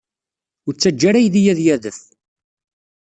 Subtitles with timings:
[0.67, 1.99] Ur ttaǧǧa ara aydi ad d-yadef.